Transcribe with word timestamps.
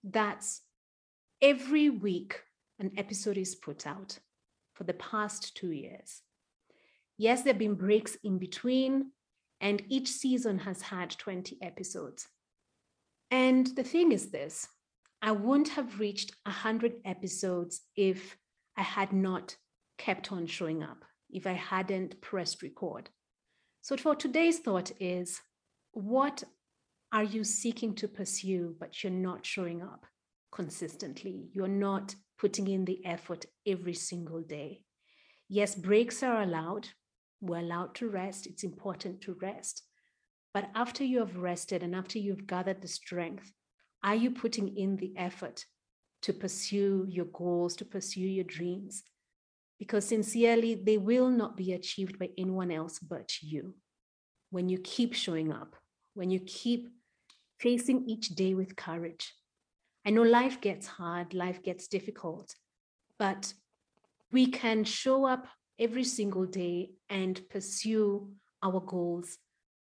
That's 0.02 0.62
every 1.42 1.90
week 1.90 2.40
an 2.78 2.92
episode 2.96 3.36
is 3.36 3.54
put 3.54 3.86
out 3.86 4.18
for 4.74 4.84
the 4.84 4.94
past 4.94 5.54
two 5.56 5.72
years. 5.72 6.22
Yes, 7.18 7.42
there 7.42 7.52
have 7.52 7.58
been 7.58 7.74
breaks 7.74 8.16
in 8.24 8.38
between, 8.38 9.10
and 9.60 9.82
each 9.88 10.08
season 10.08 10.58
has 10.60 10.82
had 10.82 11.10
20 11.10 11.58
episodes. 11.62 12.26
And 13.30 13.66
the 13.66 13.84
thing 13.84 14.12
is 14.12 14.30
this 14.30 14.68
I 15.22 15.32
wouldn't 15.32 15.68
have 15.70 16.00
reached 16.00 16.32
100 16.44 16.94
episodes 17.04 17.82
if 17.96 18.36
I 18.76 18.82
had 18.82 19.12
not 19.12 19.56
kept 19.98 20.32
on 20.32 20.46
showing 20.46 20.82
up, 20.82 21.04
if 21.30 21.46
I 21.46 21.52
hadn't 21.52 22.20
pressed 22.20 22.62
record. 22.62 23.10
So, 23.82 23.96
for 23.96 24.14
today's 24.14 24.58
thought 24.58 24.92
is 24.98 25.40
what 25.92 26.42
are 27.12 27.24
you 27.24 27.44
seeking 27.44 27.94
to 27.96 28.08
pursue, 28.08 28.76
but 28.78 29.02
you're 29.02 29.12
not 29.12 29.44
showing 29.44 29.82
up 29.82 30.06
consistently? 30.52 31.50
You're 31.52 31.68
not 31.68 32.14
putting 32.38 32.68
in 32.68 32.84
the 32.84 33.04
effort 33.04 33.46
every 33.66 33.94
single 33.94 34.40
day. 34.40 34.82
Yes, 35.48 35.74
breaks 35.74 36.22
are 36.22 36.42
allowed. 36.42 36.88
We're 37.40 37.58
allowed 37.58 37.94
to 37.96 38.08
rest. 38.08 38.46
It's 38.46 38.64
important 38.64 39.20
to 39.22 39.36
rest. 39.40 39.82
But 40.52 40.70
after 40.74 41.04
you 41.04 41.18
have 41.20 41.36
rested 41.36 41.82
and 41.82 41.94
after 41.94 42.18
you've 42.18 42.46
gathered 42.46 42.82
the 42.82 42.88
strength 42.88 43.52
are 44.02 44.14
you 44.14 44.30
putting 44.30 44.76
in 44.78 44.96
the 44.96 45.12
effort 45.16 45.66
to 46.22 46.32
pursue 46.32 47.06
your 47.08 47.26
goals, 47.26 47.76
to 47.76 47.84
pursue 47.84 48.20
your 48.20 48.44
dreams? 48.44 49.02
Because 49.78 50.06
sincerely, 50.06 50.74
they 50.74 50.96
will 50.96 51.28
not 51.28 51.56
be 51.56 51.74
achieved 51.74 52.18
by 52.18 52.30
anyone 52.38 52.70
else 52.70 52.98
but 52.98 53.42
you. 53.42 53.74
When 54.50 54.70
you 54.70 54.78
keep 54.78 55.14
showing 55.14 55.52
up, 55.52 55.76
when 56.14 56.30
you 56.30 56.40
keep 56.40 56.88
facing 57.60 58.08
each 58.08 58.28
day 58.30 58.54
with 58.54 58.74
courage. 58.74 59.34
I 60.06 60.10
know 60.10 60.22
life 60.22 60.60
gets 60.60 60.86
hard, 60.86 61.34
life 61.34 61.62
gets 61.62 61.88
difficult, 61.88 62.54
but 63.18 63.52
we 64.32 64.46
can 64.46 64.84
show 64.84 65.26
up 65.26 65.46
every 65.80 66.04
single 66.04 66.44
day 66.44 66.90
and 67.08 67.40
pursue 67.48 68.30
our 68.62 68.80
goals 68.80 69.38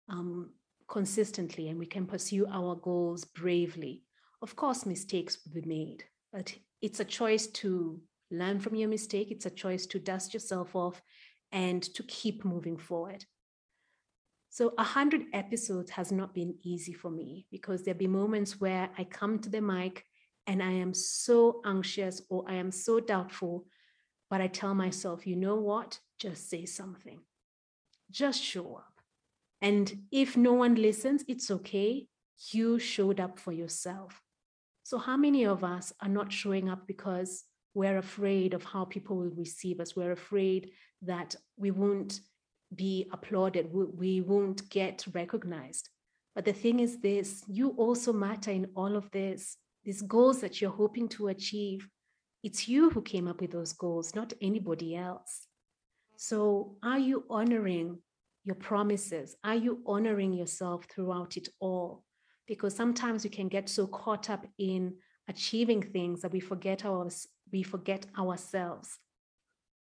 um, 0.09 0.51
consistently 0.89 1.69
and 1.69 1.79
we 1.79 1.87
can 1.87 2.07
pursue 2.07 2.47
our 2.51 2.75
goals 2.75 3.25
bravely. 3.25 4.03
Of 4.41 4.57
course, 4.57 4.87
mistakes 4.87 5.39
will 5.45 5.61
be 5.61 5.69
made, 5.69 6.05
but 6.33 6.55
it's 6.81 7.01
a 7.01 7.05
choice 7.05 7.47
to 7.49 8.01
learn 8.31 8.59
from 8.59 8.75
your 8.75 8.89
mistake. 8.89 9.31
It's 9.31 9.47
a 9.47 9.51
choice 9.51 9.87
to 9.87 9.99
dust 9.99 10.35
yourself 10.35 10.75
off 10.75 11.01
and 11.53 11.83
to 11.95 12.03
keep 12.05 12.45
moving 12.45 12.77
forward. 12.77 13.25
So, 14.49 14.75
a 14.77 14.83
hundred 14.83 15.27
episodes 15.33 15.91
has 15.93 16.13
not 16.13 16.35
been 16.35 16.55
easy 16.63 16.93
for 16.93 17.11
me 17.11 17.47
because 17.51 17.83
there'll 17.83 17.99
be 17.99 18.07
moments 18.07 18.61
where 18.61 18.91
I 18.99 19.05
come 19.05 19.39
to 19.39 19.49
the 19.49 19.63
mic 19.63 20.05
and 20.47 20.63
I 20.63 20.73
am 20.73 20.93
so 20.93 21.63
anxious 21.65 22.21
or 22.29 22.45
I 22.49 22.55
am 22.55 22.71
so 22.71 23.01
doubtful, 23.01 23.65
but 24.33 24.41
I 24.41 24.47
tell 24.47 24.75
myself, 24.75 25.27
you 25.27 25.37
know 25.37 25.57
what? 25.57 25.99
Just 26.19 26.49
say 26.49 26.65
something. 26.65 27.21
Just 28.11 28.43
show 28.43 28.77
up. 28.77 28.95
And 29.61 30.05
if 30.11 30.39
no 30.39 30.55
one 30.55 30.75
listens, 30.75 31.23
it's 31.29 31.51
okay. 31.51 32.07
You 32.51 32.79
showed 32.79 33.21
up 33.21 33.39
for 33.39 33.53
yourself. 33.53 34.23
So, 34.85 34.97
how 34.97 35.19
many 35.19 35.45
of 35.45 35.63
us 35.63 35.93
are 36.01 36.09
not 36.09 36.33
showing 36.33 36.71
up 36.71 36.87
because 36.87 37.45
we're 37.75 37.99
afraid 37.99 38.55
of 38.55 38.65
how 38.65 38.87
people 38.87 39.19
will 39.19 39.37
receive 39.37 39.81
us? 39.81 39.95
We're 39.95 40.13
afraid 40.13 40.71
that 41.03 41.37
we 41.59 41.71
won't 41.71 42.21
be 42.75 43.11
applauded, 43.13 43.69
we 43.71 44.23
won't 44.23 44.67
get 44.71 45.05
recognized. 45.13 45.91
But 46.35 46.47
the 46.47 46.55
thing 46.55 46.81
is, 46.81 47.01
this 47.01 47.45
you 47.49 47.75
also 47.77 48.15
matter 48.15 48.51
in 48.51 48.71
all 48.75 48.97
of 48.97 49.11
this. 49.11 49.59
These 49.85 50.01
goals 50.01 50.41
that 50.41 50.59
you're 50.63 50.71
hoping 50.71 51.09
to 51.11 51.29
achieve, 51.29 51.87
it's 52.43 52.69
you 52.69 52.91
who 52.91 53.03
came 53.03 53.29
up 53.29 53.41
with 53.41 53.53
those 53.53 53.73
goals, 53.73 54.15
not 54.15 54.33
anybody 54.41 54.97
else. 54.97 55.47
So, 56.17 56.77
are 56.83 56.99
you 56.99 57.25
honoring 57.31 57.99
your 58.45 58.57
promises? 58.57 59.37
Are 59.45 59.55
you 59.55 59.83
honoring 59.87 60.33
yourself 60.33 60.87
throughout 60.93 61.37
it 61.37 61.49
all? 61.61 62.05
Because 62.47 62.75
sometimes 62.75 63.25
we 63.25 63.31
can 63.31 63.49
get 63.49 63.69
so 63.69 63.87
caught 63.87 64.29
up 64.29 64.47
in 64.59 64.95
achieving 65.29 65.83
things 65.83 66.23
that 66.23 66.33
we 66.33 66.41
forget 66.41 66.85
our, 66.85 67.09
we 67.53 67.63
forget 67.63 68.07
ourselves. 68.19 68.99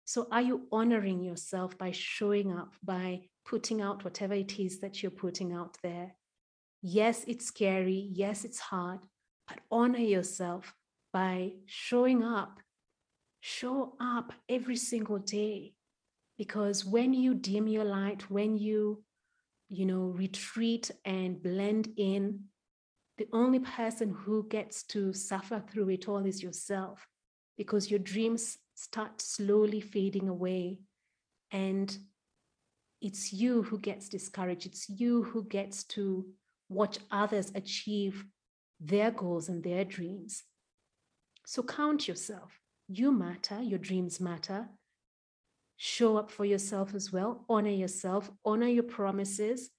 So 0.05 0.27
are 0.33 0.43
you 0.43 0.67
honoring 0.73 1.23
yourself 1.23 1.79
by 1.79 1.93
showing 1.93 2.53
up, 2.53 2.75
by 2.83 3.23
putting 3.45 3.81
out 3.81 4.05
whatever 4.05 4.35
it 4.35 4.59
is 4.59 4.81
that 4.81 5.03
you're 5.03 5.11
putting 5.11 5.53
out 5.53 5.77
there? 5.83 6.15
Yes, 6.83 7.25
it's 7.29 7.47
scary. 7.47 8.09
Yes, 8.13 8.45
it's 8.45 8.59
hard, 8.59 9.01
but 9.47 9.59
honor 9.71 9.99
yourself 9.99 10.75
by 11.13 11.53
showing 11.67 12.23
up. 12.23 12.61
Show 13.41 13.95
up 14.01 14.33
every 14.49 14.77
single 14.77 15.19
day. 15.19 15.75
Because 16.37 16.85
when 16.85 17.13
you 17.15 17.35
dim 17.35 17.67
your 17.67 17.85
light 17.85 18.31
when 18.31 18.57
you 18.57 19.03
you 19.69 19.85
know 19.85 20.15
retreat 20.17 20.91
and 21.05 21.43
blend 21.43 21.89
in 21.97 22.41
the 23.19 23.29
only 23.33 23.59
person 23.59 24.11
who 24.11 24.47
gets 24.49 24.85
to 24.85 25.13
suffer 25.13 25.61
through 25.61 25.91
it 25.91 26.09
all 26.09 26.25
is 26.25 26.43
yourself. 26.43 27.07
Because 27.57 27.91
your 27.91 27.99
dreams 27.99 28.59
start 28.77 29.21
slowly 29.21 29.81
fading 29.81 30.29
away. 30.29 30.79
And 31.51 31.97
it's 33.01 33.33
you 33.33 33.65
who 33.65 33.79
gets 33.81 34.09
discouraged. 34.09 34.67
It's 34.67 34.89
you 34.89 35.25
who 35.25 35.45
gets 35.45 35.83
to 35.85 36.27
watch 36.69 36.99
others 37.11 37.51
achieve 37.55 38.25
their 38.79 39.11
goals 39.11 39.49
and 39.49 39.65
their 39.65 39.85
dreams 39.85 40.45
so 41.49 41.63
count 41.63 42.07
yourself. 42.07 42.61
You 42.89 43.11
matter 43.11 43.63
your 43.63 43.79
dreams 43.79 44.21
matter. 44.21 44.69
Show 45.79 46.19
up 46.19 46.31
for 46.31 46.45
yourself 46.45 46.95
as 46.95 47.11
well, 47.11 47.47
honor 47.49 47.71
yourself, 47.71 48.31
honor 48.45 48.67
your 48.67 48.83
promises, 48.83 49.71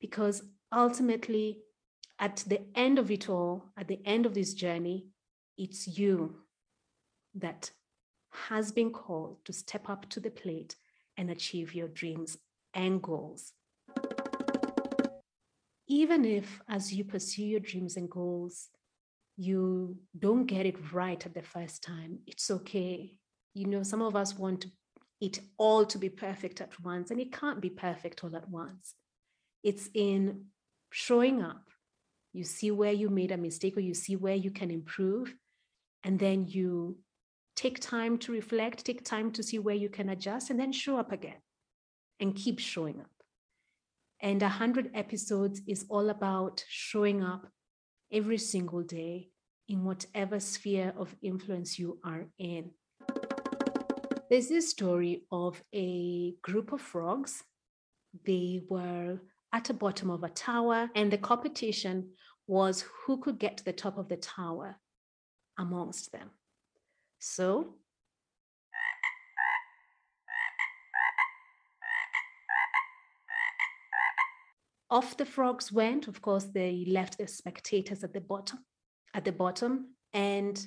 because 0.00 0.44
ultimately, 0.72 1.58
at 2.20 2.44
the 2.46 2.60
end 2.76 3.00
of 3.00 3.10
it 3.10 3.28
all, 3.28 3.64
at 3.76 3.88
the 3.88 3.98
end 4.04 4.26
of 4.26 4.34
this 4.34 4.54
journey, 4.54 5.08
it's 5.56 5.88
you 5.98 6.36
that 7.34 7.72
has 8.30 8.70
been 8.70 8.92
called 8.92 9.44
to 9.44 9.52
step 9.52 9.90
up 9.90 10.08
to 10.10 10.20
the 10.20 10.30
plate 10.30 10.76
and 11.16 11.32
achieve 11.32 11.74
your 11.74 11.88
dreams 11.88 12.38
and 12.74 13.02
goals. 13.02 13.54
Even 15.88 16.24
if, 16.24 16.60
as 16.68 16.94
you 16.94 17.02
pursue 17.02 17.42
your 17.42 17.58
dreams 17.58 17.96
and 17.96 18.08
goals, 18.08 18.68
you 19.38 19.96
don't 20.18 20.46
get 20.46 20.66
it 20.66 20.92
right 20.92 21.24
at 21.24 21.32
the 21.32 21.42
first 21.42 21.84
time, 21.84 22.18
it's 22.26 22.50
okay. 22.50 23.14
You 23.54 23.66
know, 23.68 23.84
some 23.84 24.02
of 24.02 24.16
us 24.16 24.36
want 24.36 24.66
it 25.20 25.40
all 25.56 25.86
to 25.86 25.98
be 25.98 26.08
perfect 26.08 26.60
at 26.60 26.78
once, 26.82 27.10
and 27.10 27.20
it 27.20 27.32
can't 27.32 27.60
be 27.60 27.70
perfect 27.70 28.24
all 28.24 28.34
at 28.34 28.50
once. 28.50 28.94
It's 29.62 29.88
in 29.94 30.46
showing 30.90 31.40
up. 31.40 31.62
You 32.32 32.42
see 32.44 32.72
where 32.72 32.92
you 32.92 33.10
made 33.10 33.30
a 33.30 33.36
mistake, 33.36 33.76
or 33.76 33.80
you 33.80 33.94
see 33.94 34.16
where 34.16 34.34
you 34.34 34.50
can 34.50 34.72
improve, 34.72 35.32
and 36.02 36.18
then 36.18 36.46
you 36.48 36.98
take 37.54 37.80
time 37.80 38.18
to 38.18 38.32
reflect, 38.32 38.84
take 38.84 39.04
time 39.04 39.30
to 39.32 39.42
see 39.42 39.58
where 39.60 39.74
you 39.74 39.88
can 39.88 40.08
adjust, 40.08 40.50
and 40.50 40.58
then 40.58 40.72
show 40.72 40.98
up 40.98 41.12
again 41.12 41.40
and 42.18 42.34
keep 42.34 42.58
showing 42.58 43.00
up. 43.00 43.10
And 44.20 44.42
100 44.42 44.90
episodes 44.94 45.62
is 45.68 45.86
all 45.88 46.10
about 46.10 46.64
showing 46.68 47.22
up 47.22 47.46
every 48.12 48.38
single 48.38 48.82
day 48.82 49.30
in 49.68 49.84
whatever 49.84 50.40
sphere 50.40 50.92
of 50.96 51.14
influence 51.22 51.78
you 51.78 51.98
are 52.04 52.26
in. 52.38 52.70
There's 54.30 54.48
this 54.48 54.70
story 54.70 55.24
of 55.32 55.62
a 55.74 56.34
group 56.42 56.72
of 56.72 56.80
frogs. 56.80 57.44
They 58.24 58.62
were 58.68 59.18
at 59.52 59.64
the 59.64 59.74
bottom 59.74 60.10
of 60.10 60.22
a 60.22 60.28
tower, 60.28 60.90
and 60.94 61.10
the 61.10 61.18
competition 61.18 62.10
was 62.46 62.84
who 63.04 63.18
could 63.18 63.38
get 63.38 63.56
to 63.58 63.64
the 63.64 63.72
top 63.72 63.96
of 63.98 64.08
the 64.08 64.16
tower 64.16 64.76
amongst 65.58 66.12
them. 66.12 66.30
So 67.18 67.74
off 74.90 75.16
the 75.16 75.24
frogs 75.24 75.70
went. 75.70 76.08
Of 76.08 76.22
course, 76.22 76.44
they 76.44 76.84
left 76.88 77.18
the 77.18 77.26
spectators 77.26 78.04
at 78.04 78.12
the 78.12 78.20
bottom, 78.20 78.60
at 79.14 79.24
the 79.24 79.32
bottom, 79.32 79.94
and 80.12 80.66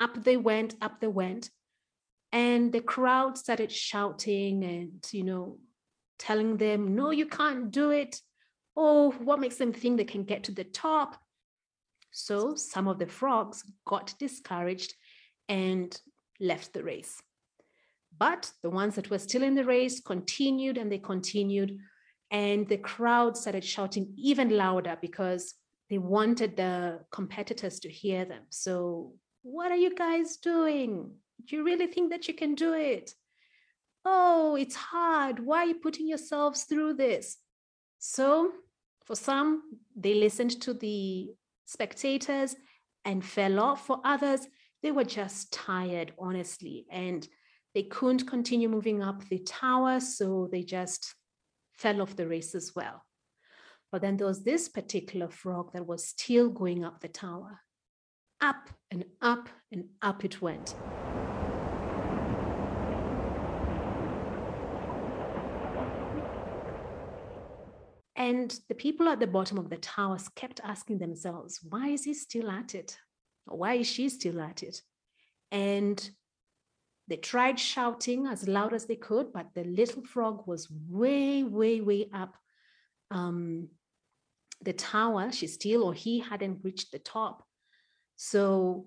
up 0.00 0.22
they 0.24 0.36
went, 0.36 0.74
up 0.80 1.00
they 1.00 1.06
went. 1.06 1.50
And 2.32 2.72
the 2.72 2.80
crowd 2.80 3.36
started 3.36 3.72
shouting 3.72 4.64
and, 4.64 5.06
you 5.12 5.24
know, 5.24 5.58
telling 6.18 6.56
them, 6.56 6.94
no, 6.94 7.10
you 7.10 7.26
can't 7.26 7.70
do 7.70 7.90
it. 7.90 8.20
Oh, 8.76 9.10
what 9.12 9.40
makes 9.40 9.56
them 9.56 9.72
think 9.72 9.96
they 9.96 10.04
can 10.04 10.24
get 10.24 10.44
to 10.44 10.52
the 10.52 10.64
top? 10.64 11.16
So 12.12 12.54
some 12.54 12.88
of 12.88 12.98
the 12.98 13.06
frogs 13.06 13.64
got 13.86 14.14
discouraged 14.18 14.94
and 15.48 15.98
left 16.40 16.72
the 16.72 16.82
race. 16.82 17.20
But 18.16 18.50
the 18.62 18.70
ones 18.70 18.96
that 18.96 19.10
were 19.10 19.18
still 19.18 19.42
in 19.42 19.54
the 19.54 19.64
race 19.64 20.00
continued 20.00 20.78
and 20.78 20.90
they 20.90 20.98
continued 20.98 21.78
and 22.30 22.68
the 22.68 22.78
crowd 22.78 23.36
started 23.36 23.64
shouting 23.64 24.12
even 24.16 24.56
louder 24.56 24.96
because 25.00 25.54
they 25.88 25.98
wanted 25.98 26.56
the 26.56 27.00
competitors 27.10 27.80
to 27.80 27.88
hear 27.88 28.24
them. 28.24 28.42
So, 28.50 29.14
what 29.42 29.72
are 29.72 29.76
you 29.76 29.94
guys 29.94 30.36
doing? 30.36 31.10
Do 31.44 31.56
you 31.56 31.64
really 31.64 31.88
think 31.88 32.10
that 32.10 32.28
you 32.28 32.34
can 32.34 32.54
do 32.54 32.74
it? 32.74 33.14
Oh, 34.04 34.54
it's 34.54 34.76
hard. 34.76 35.44
Why 35.44 35.58
are 35.58 35.66
you 35.66 35.74
putting 35.74 36.06
yourselves 36.06 36.64
through 36.64 36.94
this? 36.94 37.38
So, 37.98 38.52
for 39.04 39.16
some, 39.16 39.62
they 39.96 40.14
listened 40.14 40.60
to 40.62 40.74
the 40.74 41.30
spectators 41.66 42.54
and 43.04 43.24
fell 43.24 43.58
off. 43.58 43.86
For 43.86 44.00
others, 44.04 44.46
they 44.82 44.92
were 44.92 45.04
just 45.04 45.52
tired, 45.52 46.12
honestly, 46.18 46.86
and 46.90 47.26
they 47.74 47.82
couldn't 47.82 48.26
continue 48.28 48.68
moving 48.68 49.02
up 49.02 49.28
the 49.28 49.38
tower. 49.38 49.98
So, 49.98 50.48
they 50.52 50.62
just 50.62 51.14
fell 51.80 52.02
off 52.02 52.14
the 52.14 52.28
race 52.28 52.54
as 52.54 52.72
well. 52.76 53.04
But 53.90 54.02
then 54.02 54.18
there 54.18 54.26
was 54.26 54.44
this 54.44 54.68
particular 54.68 55.30
frog 55.30 55.72
that 55.72 55.86
was 55.86 56.06
still 56.06 56.50
going 56.50 56.84
up 56.84 57.00
the 57.00 57.08
tower. 57.08 57.60
Up 58.40 58.68
and 58.90 59.04
up 59.22 59.48
and 59.72 59.86
up 60.02 60.24
it 60.24 60.42
went. 60.42 60.74
And 68.14 68.54
the 68.68 68.74
people 68.74 69.08
at 69.08 69.18
the 69.18 69.26
bottom 69.26 69.56
of 69.56 69.70
the 69.70 69.78
towers 69.78 70.28
kept 70.36 70.60
asking 70.62 70.98
themselves, 70.98 71.60
why 71.62 71.88
is 71.88 72.04
he 72.04 72.12
still 72.12 72.50
at 72.50 72.74
it? 72.74 72.98
Why 73.46 73.74
is 73.74 73.86
she 73.86 74.10
still 74.10 74.40
at 74.40 74.62
it? 74.62 74.82
And 75.50 76.10
they 77.10 77.16
tried 77.16 77.58
shouting 77.58 78.28
as 78.28 78.46
loud 78.46 78.72
as 78.72 78.86
they 78.86 78.94
could, 78.94 79.32
but 79.32 79.48
the 79.52 79.64
little 79.64 80.02
frog 80.04 80.46
was 80.46 80.70
way, 80.88 81.42
way, 81.42 81.80
way 81.80 82.08
up 82.14 82.36
um, 83.10 83.68
the 84.62 84.72
tower. 84.72 85.32
She 85.32 85.48
still, 85.48 85.82
or 85.82 85.92
he 85.92 86.20
hadn't 86.20 86.60
reached 86.62 86.92
the 86.92 87.00
top. 87.00 87.44
So 88.14 88.86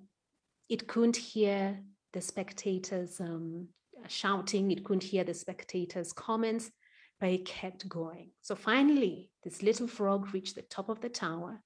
it 0.69 0.87
couldn't 0.87 1.17
hear 1.17 1.81
the 2.13 2.21
spectators 2.21 3.19
um, 3.19 3.67
shouting, 4.07 4.71
it 4.71 4.85
couldn't 4.85 5.03
hear 5.03 5.25
the 5.25 5.33
spectators' 5.33 6.13
comments, 6.13 6.71
but 7.19 7.29
it 7.29 7.45
kept 7.45 7.89
going. 7.89 8.29
So 8.41 8.55
finally, 8.55 9.31
this 9.43 9.61
little 9.61 9.87
frog 9.87 10.33
reached 10.33 10.55
the 10.55 10.61
top 10.61 10.87
of 10.87 11.01
the 11.01 11.09
tower 11.09 11.61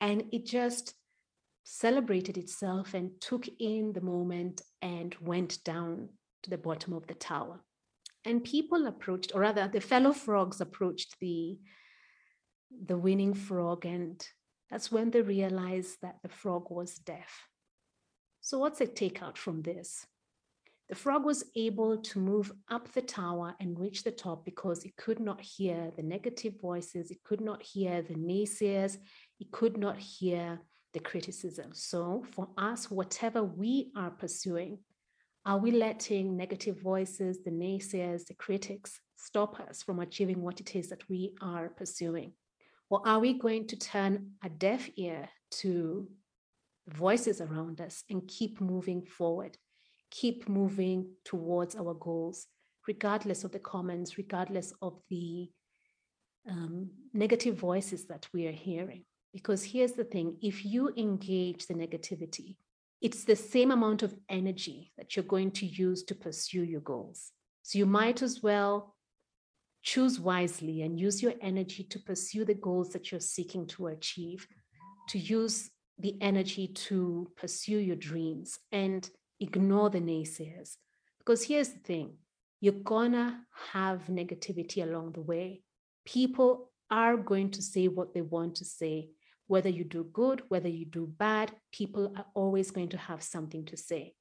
and 0.00 0.24
it 0.32 0.46
just 0.46 0.94
celebrated 1.64 2.36
itself 2.36 2.94
and 2.94 3.20
took 3.20 3.46
in 3.58 3.92
the 3.92 4.00
moment 4.00 4.62
and 4.80 5.14
went 5.20 5.62
down 5.64 6.08
to 6.42 6.50
the 6.50 6.58
bottom 6.58 6.92
of 6.92 7.06
the 7.06 7.14
tower. 7.14 7.60
And 8.24 8.44
people 8.44 8.86
approached, 8.86 9.32
or 9.34 9.40
rather, 9.40 9.68
the 9.68 9.80
fellow 9.80 10.12
frogs 10.12 10.60
approached 10.60 11.16
the, 11.20 11.58
the 12.86 12.96
winning 12.96 13.34
frog, 13.34 13.84
and 13.84 14.24
that's 14.70 14.92
when 14.92 15.10
they 15.10 15.22
realized 15.22 15.98
that 16.02 16.16
the 16.22 16.28
frog 16.28 16.70
was 16.70 16.98
deaf. 16.98 17.48
So, 18.40 18.58
what's 18.58 18.78
the 18.78 18.86
takeout 18.86 19.36
from 19.36 19.62
this? 19.62 20.06
The 20.88 20.94
frog 20.94 21.24
was 21.24 21.44
able 21.56 21.96
to 21.96 22.18
move 22.18 22.52
up 22.70 22.92
the 22.92 23.02
tower 23.02 23.54
and 23.60 23.78
reach 23.78 24.04
the 24.04 24.10
top 24.10 24.44
because 24.44 24.84
it 24.84 24.96
could 24.96 25.20
not 25.20 25.40
hear 25.40 25.90
the 25.96 26.02
negative 26.02 26.60
voices, 26.60 27.10
it 27.10 27.24
could 27.24 27.40
not 27.40 27.62
hear 27.62 28.02
the 28.02 28.14
naysayers, 28.14 28.98
it 29.40 29.50
could 29.50 29.78
not 29.78 29.98
hear 29.98 30.60
the 30.92 31.00
criticism. 31.00 31.70
So 31.72 32.24
for 32.32 32.48
us, 32.56 32.90
whatever 32.90 33.42
we 33.42 33.90
are 33.96 34.10
pursuing, 34.10 34.78
are 35.44 35.58
we 35.58 35.72
letting 35.72 36.36
negative 36.36 36.80
voices, 36.80 37.42
the 37.42 37.50
naysayers, 37.50 38.26
the 38.26 38.34
critics 38.34 39.00
stop 39.16 39.58
us 39.60 39.82
from 39.82 39.98
achieving 40.00 40.40
what 40.40 40.60
it 40.60 40.76
is 40.76 40.88
that 40.90 41.08
we 41.08 41.34
are 41.40 41.68
pursuing? 41.70 42.32
Or 42.90 43.00
are 43.06 43.18
we 43.18 43.32
going 43.32 43.66
to 43.68 43.76
turn 43.76 44.32
a 44.44 44.48
deaf 44.48 44.88
ear 44.96 45.28
to 45.62 46.08
voices 46.88 47.40
around 47.40 47.80
us 47.80 48.04
and 48.10 48.28
keep 48.28 48.60
moving 48.60 49.02
forward, 49.02 49.56
keep 50.10 50.48
moving 50.48 51.08
towards 51.24 51.74
our 51.74 51.94
goals, 51.94 52.46
regardless 52.86 53.44
of 53.44 53.52
the 53.52 53.58
comments, 53.58 54.18
regardless 54.18 54.72
of 54.82 55.00
the 55.08 55.48
um, 56.48 56.90
negative 57.14 57.56
voices 57.56 58.06
that 58.06 58.28
we 58.32 58.46
are 58.46 58.52
hearing? 58.52 59.04
Because 59.32 59.64
here's 59.64 59.92
the 59.92 60.04
thing 60.04 60.36
if 60.42 60.64
you 60.64 60.92
engage 60.96 61.66
the 61.66 61.74
negativity, 61.74 62.56
it's 63.00 63.24
the 63.24 63.36
same 63.36 63.70
amount 63.70 64.02
of 64.02 64.14
energy 64.28 64.92
that 64.96 65.16
you're 65.16 65.24
going 65.24 65.50
to 65.52 65.66
use 65.66 66.02
to 66.04 66.14
pursue 66.14 66.62
your 66.62 66.80
goals. 66.80 67.32
So 67.62 67.78
you 67.78 67.86
might 67.86 68.22
as 68.22 68.42
well 68.42 68.94
choose 69.82 70.20
wisely 70.20 70.82
and 70.82 70.98
use 70.98 71.22
your 71.22 71.34
energy 71.40 71.84
to 71.84 71.98
pursue 71.98 72.44
the 72.44 72.54
goals 72.54 72.90
that 72.90 73.10
you're 73.10 73.20
seeking 73.20 73.66
to 73.68 73.88
achieve, 73.88 74.46
to 75.08 75.18
use 75.18 75.70
the 75.98 76.16
energy 76.20 76.68
to 76.68 77.30
pursue 77.36 77.78
your 77.78 77.96
dreams 77.96 78.58
and 78.70 79.08
ignore 79.40 79.90
the 79.90 80.00
naysayers. 80.00 80.76
Because 81.18 81.44
here's 81.44 81.70
the 81.70 81.80
thing 81.80 82.14
you're 82.60 82.72
gonna 82.72 83.40
have 83.72 84.06
negativity 84.06 84.82
along 84.82 85.12
the 85.12 85.20
way. 85.20 85.62
People 86.04 86.70
are 86.90 87.16
going 87.16 87.50
to 87.50 87.62
say 87.62 87.88
what 87.88 88.14
they 88.14 88.20
want 88.20 88.54
to 88.56 88.64
say. 88.64 89.08
Whether 89.52 89.68
you 89.68 89.84
do 89.84 90.04
good, 90.04 90.40
whether 90.48 90.70
you 90.70 90.86
do 90.86 91.06
bad, 91.06 91.52
people 91.72 92.14
are 92.16 92.24
always 92.32 92.70
going 92.70 92.88
to 92.88 92.96
have 92.96 93.22
something 93.22 93.66
to 93.66 93.76
say. 93.76 94.14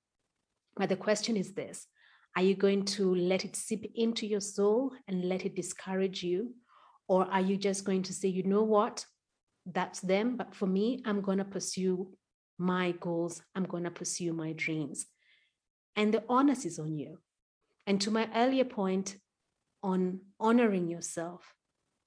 But 0.75 0.89
the 0.89 0.97
question 0.97 1.37
is 1.37 1.53
this 1.53 1.87
Are 2.35 2.43
you 2.43 2.53
going 2.53 2.83
to 2.97 3.15
let 3.15 3.45
it 3.45 3.55
seep 3.55 3.89
into 3.95 4.27
your 4.27 4.41
soul 4.41 4.91
and 5.07 5.23
let 5.23 5.45
it 5.45 5.55
discourage 5.55 6.21
you? 6.21 6.53
Or 7.07 7.23
are 7.31 7.39
you 7.39 7.55
just 7.55 7.85
going 7.85 8.03
to 8.03 8.13
say, 8.13 8.27
you 8.27 8.43
know 8.43 8.63
what? 8.63 9.05
That's 9.65 10.01
them. 10.01 10.35
But 10.35 10.53
for 10.53 10.67
me, 10.67 11.01
I'm 11.05 11.21
going 11.21 11.37
to 11.37 11.45
pursue 11.45 12.11
my 12.57 12.91
goals. 12.99 13.41
I'm 13.55 13.63
going 13.63 13.85
to 13.85 13.97
pursue 14.01 14.33
my 14.33 14.51
dreams. 14.51 15.05
And 15.95 16.13
the 16.13 16.25
onus 16.27 16.65
is 16.65 16.77
on 16.77 16.97
you. 16.97 17.19
And 17.87 18.01
to 18.01 18.11
my 18.11 18.27
earlier 18.35 18.65
point 18.65 19.15
on 19.81 20.19
honoring 20.41 20.89
yourself, 20.89 21.53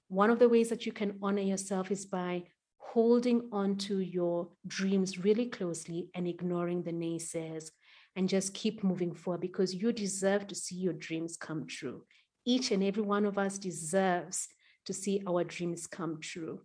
one 0.09 0.29
of 0.29 0.39
the 0.39 0.51
ways 0.51 0.69
that 0.69 0.85
you 0.85 0.93
can 0.93 1.19
honor 1.23 1.47
yourself 1.53 1.91
is 1.91 2.05
by 2.05 2.45
holding 2.93 3.49
on 3.51 3.77
to 3.77 3.99
your 4.01 4.49
dreams 4.67 5.19
really 5.19 5.47
closely 5.47 6.11
and 6.15 6.29
ignoring 6.29 6.83
the 6.83 6.93
naysayers 6.93 7.71
and 8.17 8.29
just 8.29 8.55
keep 8.55 8.85
moving 8.85 9.13
forward 9.13 9.41
because 9.41 9.75
you 9.75 9.93
deserve 9.93 10.47
to 10.47 10.55
see 10.55 10.77
your 10.77 10.93
dreams 10.93 11.37
come 11.37 11.67
true. 11.67 12.05
Each 12.45 12.71
and 12.71 12.85
every 12.85 13.03
one 13.03 13.25
of 13.25 13.39
us 13.39 13.59
deserves 13.59 14.49
to 14.85 14.93
see 14.93 15.23
our 15.27 15.45
dreams 15.45 15.87
come 15.87 16.21
true. 16.21 16.61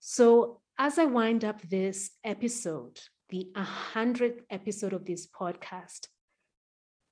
So, 0.00 0.60
as 0.78 0.98
I 0.98 1.04
wind 1.04 1.44
up 1.44 1.60
this 1.62 2.10
episode, 2.24 2.98
the 3.28 3.48
100th 3.54 4.40
episode 4.50 4.92
of 4.92 5.04
this 5.04 5.28
podcast, 5.28 6.08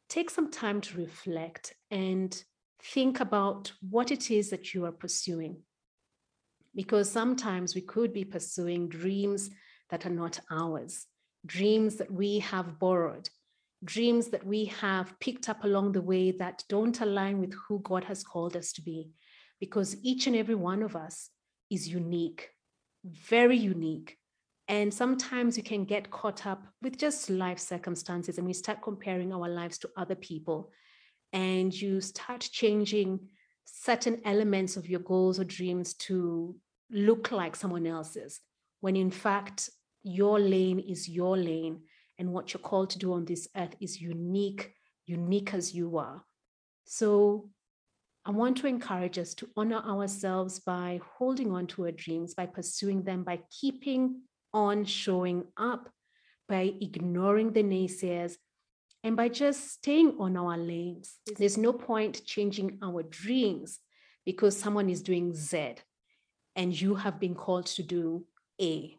take 0.08 0.30
some 0.30 0.50
time 0.50 0.80
to 0.80 0.98
reflect 0.98 1.74
and 1.90 2.42
think 2.82 3.20
about 3.20 3.72
what 3.88 4.10
it 4.10 4.30
is 4.30 4.50
that 4.50 4.74
you 4.74 4.86
are 4.86 4.92
pursuing. 4.92 5.62
Because 6.74 7.10
sometimes 7.10 7.74
we 7.74 7.80
could 7.80 8.12
be 8.12 8.24
pursuing 8.24 8.88
dreams 8.88 9.50
that 9.90 10.06
are 10.06 10.10
not 10.10 10.40
ours, 10.50 11.06
dreams 11.44 11.96
that 11.96 12.10
we 12.10 12.38
have 12.38 12.78
borrowed, 12.78 13.28
dreams 13.84 14.28
that 14.28 14.46
we 14.46 14.66
have 14.66 15.18
picked 15.20 15.48
up 15.48 15.64
along 15.64 15.92
the 15.92 16.02
way 16.02 16.30
that 16.32 16.64
don't 16.68 17.00
align 17.00 17.40
with 17.40 17.54
who 17.66 17.80
God 17.80 18.04
has 18.04 18.22
called 18.22 18.56
us 18.56 18.72
to 18.74 18.82
be. 18.82 19.10
Because 19.58 19.96
each 20.02 20.26
and 20.26 20.36
every 20.36 20.54
one 20.54 20.82
of 20.82 20.96
us 20.96 21.30
is 21.70 21.88
unique, 21.88 22.50
very 23.04 23.56
unique. 23.56 24.16
And 24.68 24.94
sometimes 24.94 25.56
you 25.56 25.62
can 25.62 25.84
get 25.84 26.10
caught 26.10 26.46
up 26.46 26.62
with 26.80 26.96
just 26.96 27.28
life 27.28 27.58
circumstances 27.58 28.38
and 28.38 28.46
we 28.46 28.52
start 28.52 28.82
comparing 28.82 29.32
our 29.32 29.48
lives 29.48 29.78
to 29.78 29.90
other 29.96 30.14
people. 30.14 30.70
And 31.32 31.74
you 31.74 32.00
start 32.00 32.40
changing 32.40 33.20
certain 33.64 34.20
elements 34.24 34.76
of 34.76 34.88
your 34.88 35.00
goals 35.00 35.38
or 35.38 35.44
dreams 35.44 35.94
to 35.94 36.56
look 36.90 37.30
like 37.30 37.56
someone 37.56 37.86
else's, 37.86 38.40
when 38.80 38.96
in 38.96 39.10
fact, 39.10 39.70
your 40.02 40.40
lane 40.40 40.78
is 40.78 41.08
your 41.08 41.36
lane 41.36 41.80
and 42.18 42.32
what 42.32 42.52
you're 42.52 42.60
called 42.60 42.90
to 42.90 42.98
do 42.98 43.12
on 43.12 43.24
this 43.24 43.48
earth 43.56 43.74
is 43.80 44.00
unique, 44.00 44.72
unique 45.06 45.54
as 45.54 45.74
you 45.74 45.98
are. 45.98 46.22
So 46.84 47.50
I 48.24 48.30
want 48.30 48.58
to 48.58 48.66
encourage 48.66 49.18
us 49.18 49.34
to 49.34 49.48
honor 49.56 49.78
ourselves 49.78 50.60
by 50.60 51.00
holding 51.16 51.52
on 51.52 51.66
to 51.68 51.84
our 51.84 51.92
dreams, 51.92 52.34
by 52.34 52.46
pursuing 52.46 53.02
them, 53.02 53.24
by 53.24 53.40
keeping 53.50 54.22
on 54.52 54.84
showing 54.84 55.44
up, 55.56 55.88
by 56.48 56.74
ignoring 56.80 57.52
the 57.52 57.62
naysayers, 57.62 58.36
and 59.02 59.16
by 59.16 59.28
just 59.28 59.70
staying 59.72 60.16
on 60.18 60.36
our 60.36 60.56
lanes. 60.56 61.18
There's 61.38 61.56
no 61.56 61.72
point 61.72 62.24
changing 62.24 62.78
our 62.82 63.02
dreams 63.02 63.80
because 64.24 64.56
someone 64.56 64.90
is 64.90 65.02
doing 65.02 65.34
Z 65.34 65.76
and 66.56 66.78
you 66.78 66.94
have 66.96 67.18
been 67.18 67.34
called 67.34 67.66
to 67.66 67.82
do 67.82 68.26
A. 68.60 68.96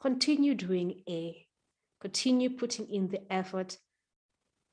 Continue 0.00 0.54
doing 0.54 1.02
A 1.08 1.46
continue 2.00 2.50
putting 2.50 2.88
in 2.90 3.08
the 3.08 3.20
effort. 3.32 3.76